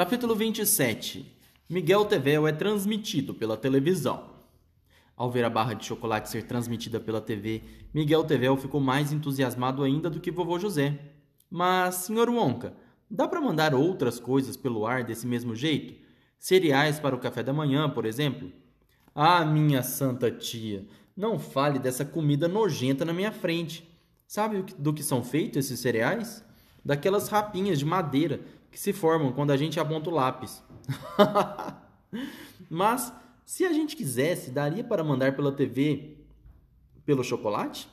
[0.00, 1.30] Capítulo 27
[1.68, 4.30] Miguel Tevel é transmitido pela televisão.
[5.14, 7.60] Ao ver a barra de chocolate ser transmitida pela TV,
[7.92, 10.98] Miguel Tevel ficou mais entusiasmado ainda do que vovô José.
[11.50, 12.72] Mas, senhor Wonka,
[13.10, 16.02] dá para mandar outras coisas pelo ar desse mesmo jeito?
[16.38, 18.50] Cereais para o café da manhã, por exemplo?
[19.14, 23.86] Ah, minha santa tia, não fale dessa comida nojenta na minha frente.
[24.26, 26.42] Sabe do que são feitos esses cereais?
[26.82, 30.62] Daquelas rapinhas de madeira que se formam quando a gente aponta o lápis.
[32.70, 33.12] Mas
[33.44, 36.18] se a gente quisesse, daria para mandar pela TV
[37.04, 37.88] pelo chocolate?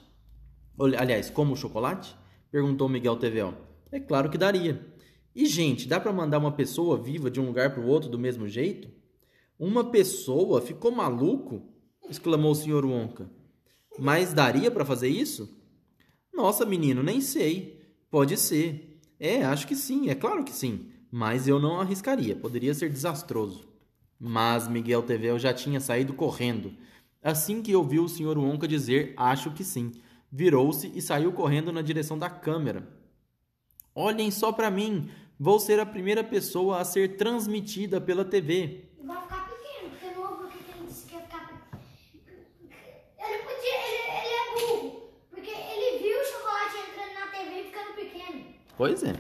[0.98, 2.16] Aliás, como chocolate?
[2.52, 3.54] Perguntou Miguel Tevel.
[3.92, 4.86] É claro que daria.
[5.34, 8.20] E, gente, dá para mandar uma pessoa viva de um lugar para o outro do
[8.20, 8.90] mesmo jeito?
[9.58, 10.62] Uma pessoa?
[10.62, 11.74] Ficou maluco?
[12.10, 12.86] exclamou o Sr.
[12.86, 13.30] Wonka.
[14.00, 15.50] Mas daria para fazer isso?
[16.34, 17.82] Nossa, menino, nem sei.
[18.10, 18.87] Pode ser.
[19.20, 20.92] É, acho que sim, é claro que sim.
[21.12, 23.68] Mas eu não arriscaria, poderia ser desastroso.
[24.20, 26.74] Mas Miguel Tevel já tinha saído correndo.
[27.24, 28.38] Assim que ouviu o Sr.
[28.38, 29.92] Wonka dizer acho que sim,
[30.32, 32.88] virou-se e saiu correndo na direção da câmera.
[33.94, 38.86] Olhem só para mim, vou ser a primeira pessoa a ser transmitida pela TV.
[39.04, 41.82] Vai ficar pequeno, porque não ouve o que ele disse que ia ficar pequeno.
[43.20, 47.64] Ele podia, ele, ele é burro, porque ele viu o chocolate entrando na TV e
[47.64, 48.46] ficando pequeno.
[48.78, 49.16] Pois é.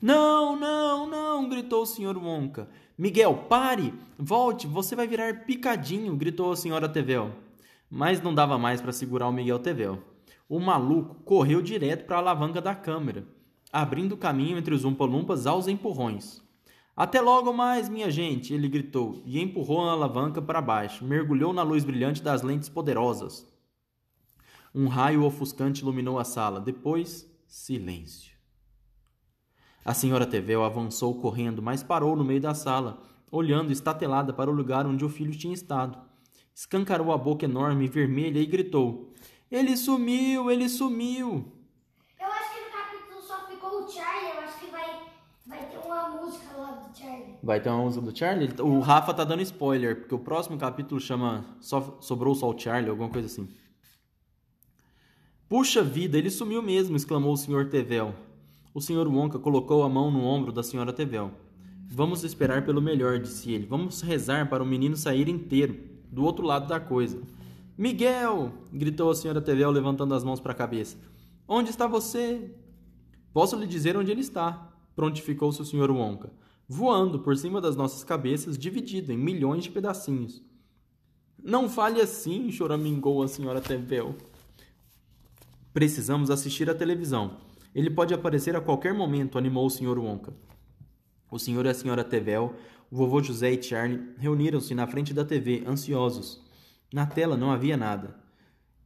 [0.00, 2.16] Não, não, não, gritou o Sr.
[2.16, 2.68] Wonka.
[2.96, 3.92] Miguel, pare!
[4.18, 7.32] Volte, você vai virar picadinho, gritou a senhora Tevel.
[7.90, 9.98] Mas não dava mais para segurar o Miguel Tevel.
[10.48, 13.26] O maluco correu direto para a alavanca da câmera,
[13.72, 16.42] abrindo caminho entre os umpalumpas aos empurrões.
[16.96, 18.54] Até logo mais, minha gente!
[18.54, 23.46] ele gritou e empurrou a alavanca para baixo, mergulhou na luz brilhante das lentes poderosas.
[24.74, 26.60] Um raio ofuscante iluminou a sala.
[26.60, 28.29] Depois, silêncio.
[29.84, 34.54] A senhora Tevel avançou correndo, mas parou no meio da sala, olhando estatelada para o
[34.54, 35.98] lugar onde o filho tinha estado.
[36.54, 39.14] Escancarou a boca enorme e vermelha e gritou:
[39.50, 40.50] Ele sumiu!
[40.50, 41.50] Ele sumiu!
[42.20, 44.30] Eu acho que no capítulo só ficou o Charlie.
[44.36, 45.00] Eu acho que vai,
[45.46, 47.36] vai ter uma música lá do Charlie.
[47.42, 48.54] Vai ter uma música do Charlie?
[48.60, 52.90] O Rafa tá dando spoiler, porque o próximo capítulo chama só, Sobrou só o Charlie,
[52.90, 53.48] alguma coisa assim.
[55.48, 56.94] Puxa vida, ele sumiu mesmo!
[56.96, 57.70] exclamou o Sr.
[57.70, 58.14] Tevel.
[58.72, 59.08] O Sr.
[59.08, 60.92] Wonka colocou a mão no ombro da Sra.
[60.92, 61.32] Tevel.
[61.88, 63.66] Vamos esperar pelo melhor, disse ele.
[63.66, 65.76] Vamos rezar para o menino sair inteiro,
[66.10, 67.20] do outro lado da coisa.
[67.76, 68.52] Miguel!
[68.72, 69.40] gritou a Sra.
[69.40, 70.96] Tevel, levantando as mãos para a cabeça.
[71.48, 72.54] Onde está você?
[73.32, 75.90] Posso lhe dizer onde ele está, prontificou-se o Sr.
[75.90, 76.30] Wonka.
[76.68, 80.40] Voando por cima das nossas cabeças, dividido em milhões de pedacinhos.
[81.42, 83.60] Não fale assim, choramingou a Sra.
[83.60, 84.14] Tevel.
[85.72, 87.49] Precisamos assistir à televisão.
[87.74, 89.98] Ele pode aparecer a qualquer momento, animou o Sr.
[89.98, 90.32] Wonka.
[91.30, 92.54] O senhor e a senhora Tevel,
[92.90, 96.44] o vovô José e Charlie reuniram-se na frente da TV, ansiosos.
[96.92, 98.16] Na tela não havia nada.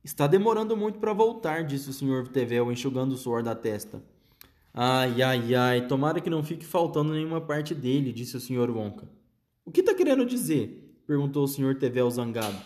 [0.05, 4.03] Está demorando muito para voltar, disse o senhor Tevel, enxugando o suor da testa.
[4.75, 9.09] Ai, ai, ai, tomara que não fique faltando nenhuma parte dele, disse o senhor Wonka.
[9.65, 11.00] O que está querendo dizer?
[11.06, 12.56] perguntou o senhor Tevel zangado.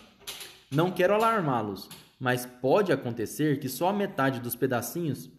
[0.70, 5.30] Não quero alarmá-los, mas pode acontecer que só a metade dos pedacinhos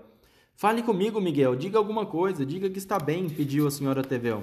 [0.54, 1.54] Fale comigo, Miguel.
[1.54, 2.44] Diga alguma coisa.
[2.44, 4.42] Diga que está bem, pediu a senhora Tevel.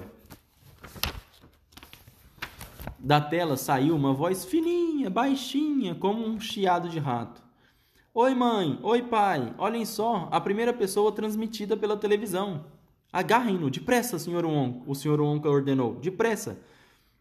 [2.98, 7.42] Da tela saiu uma voz fininha, baixinha, como um chiado de rato.
[8.12, 8.80] Oi, mãe.
[8.82, 9.54] Oi, pai.
[9.58, 12.64] Olhem só, a primeira pessoa transmitida pela televisão.
[13.12, 14.46] Agarrem-no, depressa, Sr.
[14.46, 14.90] Wonka.
[14.90, 15.20] O Sr.
[15.20, 15.96] Wonka ordenou.
[15.96, 16.58] Depressa.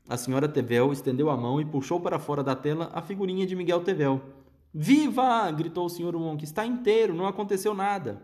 [0.08, 3.56] A senhora Tevel estendeu a mão e puxou para fora da tela a figurinha de
[3.56, 4.22] Miguel Tevel.
[4.72, 5.50] Viva!
[5.52, 6.16] gritou o Sr.
[6.16, 6.44] Wonka.
[6.44, 8.22] Está inteiro, não aconteceu nada.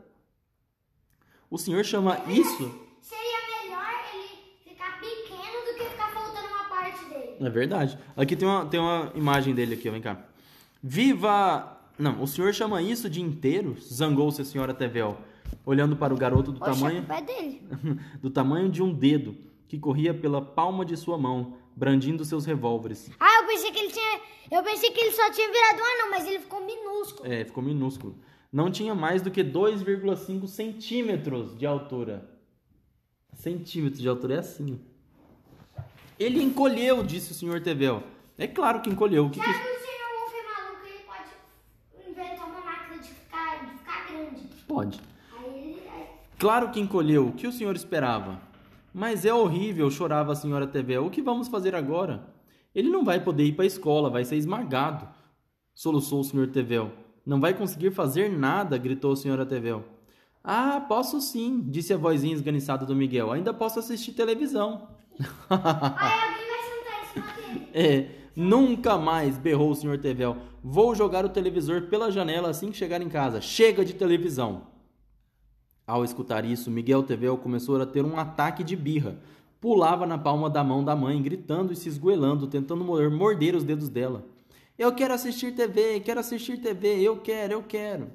[1.50, 2.72] O senhor chama isso?
[3.02, 7.36] Seria melhor ele ficar pequeno do que ficar faltando uma parte dele.
[7.40, 7.98] É verdade.
[8.16, 10.24] Aqui tem uma, tem uma imagem dele aqui, ó, vem cá.
[10.84, 11.78] Viva!
[11.98, 13.76] Não, o senhor chama isso de inteiro?
[13.82, 15.18] Zangou-se a senhora Tevel,
[15.66, 17.62] olhando para o garoto do Oxe, tamanho é dele.
[18.22, 19.36] do tamanho de um dedo
[19.68, 23.10] que corria pela palma de sua mão, brandindo seus revólveres.
[23.20, 24.22] Ah, eu pensei que ele tinha.
[24.52, 27.32] Eu pensei que ele só tinha virado um anão, mas ele ficou minúsculo.
[27.32, 28.16] É, ficou minúsculo.
[28.52, 32.30] Não tinha mais do que 2,5 centímetros de altura.
[33.34, 34.80] Centímetros de altura é assim.
[36.20, 38.04] Ele encolheu, disse o senhor Tevel.
[38.38, 39.26] É claro que encolheu.
[39.26, 39.50] O que, que...
[39.50, 39.70] o senhor
[40.20, 40.86] Wolf é maluco?
[40.86, 44.48] Ele pode inventar uma máquina de ficar, de ficar grande.
[44.68, 45.02] Pode.
[45.38, 45.84] Aí ele.
[45.90, 46.08] Aí...
[46.38, 47.28] Claro que encolheu.
[47.30, 48.51] O que o senhor esperava?
[48.94, 51.06] Mas é horrível, chorava a senhora Tevel.
[51.06, 52.28] O que vamos fazer agora?
[52.74, 55.08] Ele não vai poder ir para a escola, vai ser esmagado.
[55.74, 56.92] Soluçou o senhor Tevel.
[57.26, 59.84] Não vai conseguir fazer nada, gritou a senhora Tevel.
[60.44, 63.32] Ah, posso sim, disse a vozinha esganiçada do Miguel.
[63.32, 64.88] Ainda posso assistir televisão.
[65.50, 65.64] Alguém
[66.50, 67.68] vai sentar em.
[67.74, 70.38] É, nunca mais, berrou o senhor Tevel.
[70.64, 73.40] Vou jogar o televisor pela janela assim que chegar em casa.
[73.40, 74.68] Chega de televisão.
[75.86, 79.18] Ao escutar isso, Miguel Tevel começou a ter um ataque de birra.
[79.60, 83.64] Pulava na palma da mão da mãe, gritando e se esgoelando, tentando mor- morder os
[83.64, 84.26] dedos dela.
[84.78, 88.08] Eu quero assistir TV, quero assistir TV, eu quero, eu quero.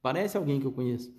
[0.00, 1.12] Parece alguém que eu conheço.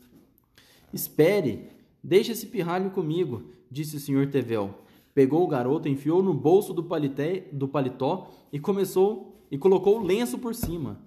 [0.91, 1.67] Espere,
[2.03, 4.73] deixe esse pirralho comigo, disse o senhor Tevel.
[5.13, 10.03] Pegou o garoto, enfiou no bolso do, palité, do paletó e começou e colocou o
[10.03, 10.99] lenço por cima.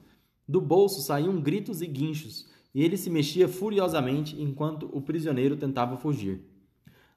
[0.47, 5.97] Do bolso saíam gritos e guinchos, e ele se mexia furiosamente enquanto o prisioneiro tentava
[5.97, 6.43] fugir.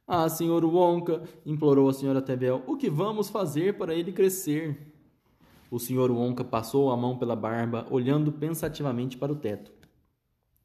[0.08, 4.94] Ah, senhor Wonka, implorou a senhora Tevel, o que vamos fazer para ele crescer?
[5.70, 9.70] O senhor Wonka passou a mão pela barba, olhando pensativamente para o teto.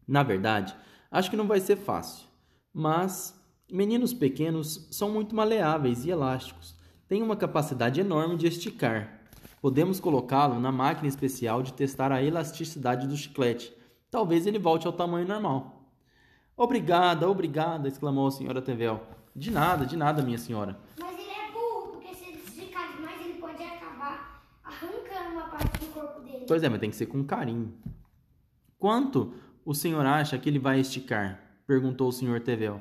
[0.07, 0.77] Na verdade,
[1.11, 2.29] acho que não vai ser fácil.
[2.73, 3.37] Mas
[3.69, 6.77] meninos pequenos são muito maleáveis e elásticos.
[7.09, 9.23] Têm uma capacidade enorme de esticar.
[9.61, 13.75] Podemos colocá-lo na máquina especial de testar a elasticidade do chiclete.
[14.15, 15.91] Talvez ele volte ao tamanho normal.
[16.57, 19.01] Obrigada, obrigada, exclamou a senhora Tevel.
[19.35, 20.79] De nada, de nada, minha senhora.
[21.01, 25.81] Mas ele é burro, porque se ele esticar demais, ele pode acabar arrancando uma parte
[25.81, 26.45] do corpo dele.
[26.47, 27.75] Pois é, mas tem que ser com carinho.
[28.79, 29.35] Quanto
[29.65, 31.41] o senhor acha que ele vai esticar?
[31.67, 32.81] perguntou o senhor Tevel.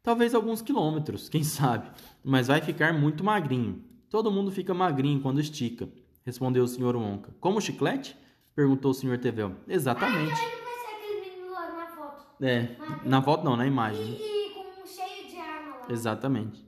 [0.00, 1.90] Talvez alguns quilômetros, quem sabe,
[2.22, 3.82] mas vai ficar muito magrinho.
[4.08, 5.88] Todo mundo fica magrinho quando estica,
[6.24, 7.34] respondeu o senhor Wonka.
[7.40, 8.16] Como chiclete?
[8.58, 9.54] perguntou o senhor Tevel.
[9.68, 10.32] Exatamente.
[10.32, 12.26] Ah, ele vai ser aquele menino lá na foto.
[12.40, 12.68] É,
[13.04, 14.16] na foto não, na imagem.
[14.18, 15.86] E, com um cheio de arma lá.
[15.88, 16.64] Exatamente.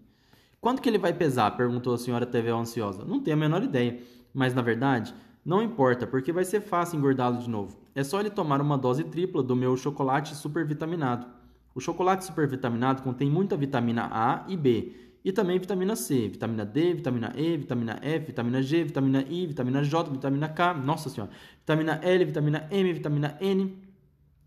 [0.61, 1.53] Quanto que ele vai pesar?
[1.53, 3.05] perguntou a senhora Tevel ansiosa.
[3.05, 4.01] Não tenho a menor ideia,
[4.35, 7.79] mas na verdade, não importa, porque vai ser fácil engordá-lo de novo.
[7.95, 11.27] É só ele tomar uma dose tripla do meu chocolate supervitaminado.
[11.75, 14.93] O chocolate supervitaminado contém muita vitamina A e B,
[15.25, 19.85] e também vitamina C, vitamina D, vitamina E, vitamina F, vitamina G, vitamina I, vitamina
[19.85, 23.77] J, vitamina K, nossa senhora, vitamina L, vitamina M, vitamina N,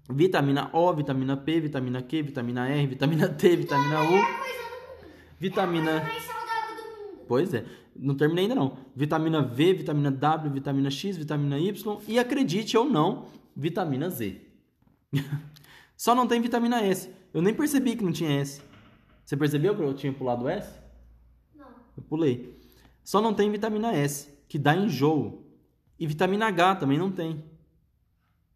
[0.10, 4.28] vitamina O, vitamina P, vitamina Q, vitamina R, vitamina T, vitamina U, do mundo.
[5.40, 5.92] vitamina...
[5.92, 6.34] É.
[7.28, 8.78] Pois é, não terminei ainda não.
[8.96, 14.42] Vitamina V, vitamina W, vitamina X, vitamina Y e acredite ou não, vitamina Z.
[15.96, 17.10] Só não tem vitamina S.
[17.34, 18.62] Eu nem percebi que não tinha S.
[19.24, 20.70] Você percebeu que eu tinha pulado S?
[21.56, 21.68] Não.
[21.96, 22.60] Eu pulei.
[23.04, 25.46] Só não tem vitamina S, que dá enjoo.
[26.00, 27.44] E vitamina H também não tem.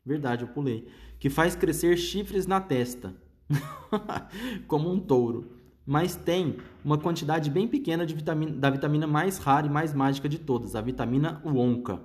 [0.06, 0.88] Verdade, eu pulei.
[1.20, 3.16] Que faz crescer chifres na testa.
[4.68, 5.58] Como um touro.
[5.86, 10.28] Mas tem uma quantidade bem pequena de vitamina, da vitamina mais rara e mais mágica
[10.28, 12.02] de todas, a vitamina Wonka.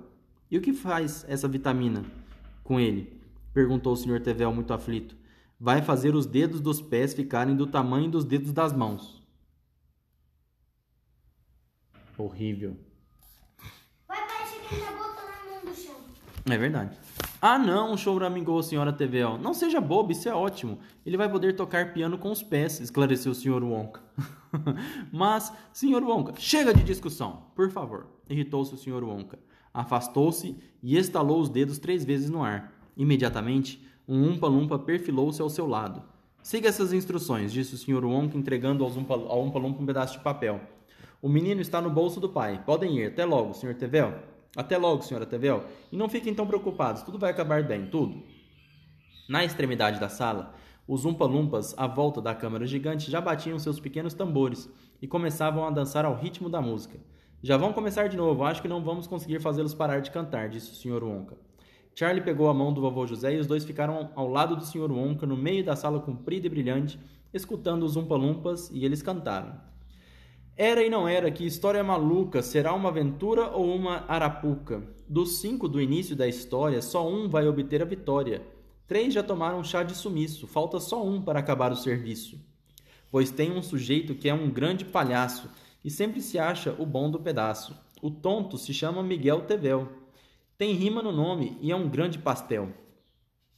[0.49, 2.05] E o que faz essa vitamina
[2.63, 3.19] com ele?
[3.53, 4.21] Perguntou o Sr.
[4.21, 5.15] Tevel muito aflito.
[5.59, 9.21] Vai fazer os dedos dos pés ficarem do tamanho dos dedos das mãos.
[12.17, 12.77] Horrível.
[14.07, 15.95] Vai parecer que ele tá botando a mão no chão.
[16.45, 16.97] É verdade.
[17.45, 19.37] Ah, não, choramingou a senhora TVL.
[19.37, 20.79] Não seja bobo, isso é ótimo.
[21.05, 23.61] Ele vai poder tocar piano com os pés, esclareceu o Sr.
[23.61, 24.01] Wonka.
[25.11, 26.01] Mas, Sr.
[26.01, 28.07] Wonka, chega de discussão, por favor.
[28.29, 29.03] Irritou-se o Sr.
[29.03, 29.37] Wonka.
[29.73, 32.71] Afastou-se e estalou os dedos três vezes no ar.
[32.95, 36.01] Imediatamente, um Umpa-Lumpa perfilou-se ao seu lado.
[36.41, 38.05] Siga essas instruções, disse o Sr.
[38.05, 40.61] Wonka, entregando aos Umpa, ao Umpa-Lumpa um pedaço de papel.
[41.21, 42.63] O menino está no bolso do pai.
[42.65, 43.07] Podem ir.
[43.07, 43.75] Até logo, Sr.
[43.75, 44.13] Tevel.
[44.55, 45.25] Até logo, Sra.
[45.25, 45.65] Tevel.
[45.91, 47.01] E não fiquem tão preocupados.
[47.01, 48.23] Tudo vai acabar bem, tudo.
[49.27, 50.53] Na extremidade da sala,
[50.87, 54.69] os Umpa-Lumpas, à volta da câmara gigante, já batiam seus pequenos tambores
[55.01, 56.99] e começavam a dançar ao ritmo da música.
[57.41, 58.43] Já vão começar de novo.
[58.43, 61.03] Acho que não vamos conseguir fazê-los parar de cantar, disse o Sr.
[61.03, 61.37] Wonka.
[61.95, 64.91] Charlie pegou a mão do vovô José e os dois ficaram ao lado do Sr.
[64.91, 66.99] Wonka, no meio da sala comprida e brilhante,
[67.33, 69.72] escutando os Umpa-Lumpas, e eles cantaram.
[70.55, 74.83] Era e não era, que história maluca, será uma aventura ou uma arapuca?
[75.09, 78.45] Dos cinco do início da história, só um vai obter a vitória.
[78.85, 82.39] Três já tomaram chá de sumiço, falta só um para acabar o serviço.
[83.09, 85.49] Pois tem um sujeito que é um grande palhaço
[85.83, 87.75] e sempre se acha o bom do pedaço.
[87.99, 89.89] O tonto se chama Miguel Tevel.
[90.55, 92.69] Tem rima no nome e é um grande pastel.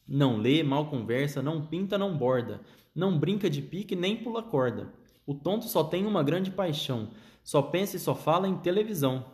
[0.08, 2.62] Não lê, mal conversa, não pinta, não borda,
[2.96, 4.94] não brinca de pique nem pula corda.
[5.26, 7.10] O tonto só tem uma grande paixão,
[7.44, 9.26] só pensa e só fala em televisão.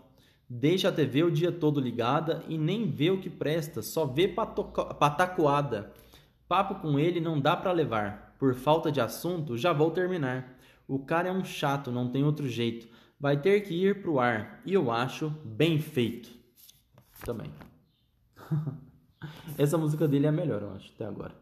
[0.50, 4.27] Deixa a TV o dia todo ligada e nem vê o que presta, só vê
[4.27, 5.93] patacoada.
[6.48, 8.36] Papo com ele não dá para levar.
[8.38, 10.57] Por falta de assunto, já vou terminar.
[10.88, 12.89] O cara é um chato, não tem outro jeito.
[13.19, 14.62] Vai ter que ir pro ar.
[14.65, 16.29] E eu acho bem feito
[17.24, 17.51] também.
[19.57, 21.40] Essa música dele é a melhor, eu acho, até agora.